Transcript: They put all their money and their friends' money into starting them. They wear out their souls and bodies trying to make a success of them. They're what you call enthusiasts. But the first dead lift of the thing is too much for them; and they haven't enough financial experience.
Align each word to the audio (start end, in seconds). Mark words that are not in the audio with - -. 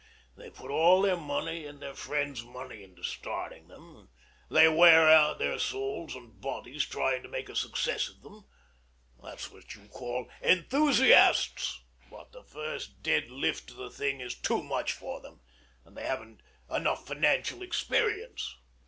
They 0.35 0.49
put 0.49 0.71
all 0.71 1.03
their 1.03 1.15
money 1.15 1.63
and 1.67 1.79
their 1.79 1.93
friends' 1.93 2.43
money 2.43 2.81
into 2.81 3.03
starting 3.03 3.67
them. 3.67 4.09
They 4.49 4.67
wear 4.67 5.07
out 5.07 5.37
their 5.37 5.59
souls 5.59 6.15
and 6.15 6.41
bodies 6.41 6.87
trying 6.87 7.21
to 7.21 7.29
make 7.29 7.49
a 7.49 7.55
success 7.55 8.09
of 8.09 8.23
them. 8.23 8.47
They're 9.21 9.35
what 9.35 9.75
you 9.75 9.87
call 9.89 10.27
enthusiasts. 10.41 11.83
But 12.09 12.31
the 12.31 12.43
first 12.43 13.03
dead 13.03 13.29
lift 13.29 13.69
of 13.69 13.77
the 13.77 13.91
thing 13.91 14.21
is 14.21 14.33
too 14.33 14.63
much 14.63 14.91
for 14.93 15.21
them; 15.21 15.39
and 15.85 15.95
they 15.95 16.07
haven't 16.07 16.41
enough 16.67 17.05
financial 17.05 17.61
experience. 17.61 18.55